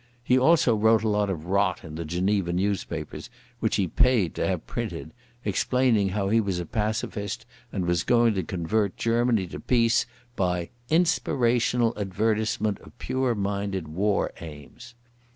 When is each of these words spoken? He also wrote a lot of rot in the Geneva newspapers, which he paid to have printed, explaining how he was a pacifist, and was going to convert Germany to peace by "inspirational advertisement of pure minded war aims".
He 0.23 0.35
also 0.35 0.75
wrote 0.75 1.03
a 1.03 1.07
lot 1.09 1.29
of 1.29 1.45
rot 1.45 1.83
in 1.83 1.93
the 1.93 2.05
Geneva 2.05 2.51
newspapers, 2.51 3.29
which 3.59 3.75
he 3.75 3.87
paid 3.87 4.33
to 4.33 4.47
have 4.47 4.65
printed, 4.65 5.13
explaining 5.45 6.09
how 6.09 6.29
he 6.29 6.41
was 6.41 6.57
a 6.57 6.65
pacifist, 6.65 7.45
and 7.71 7.85
was 7.85 8.01
going 8.01 8.33
to 8.33 8.41
convert 8.41 8.97
Germany 8.97 9.45
to 9.45 9.59
peace 9.59 10.07
by 10.35 10.71
"inspirational 10.89 11.93
advertisement 11.97 12.79
of 12.79 12.97
pure 12.97 13.35
minded 13.35 13.89
war 13.89 14.31
aims". 14.41 14.95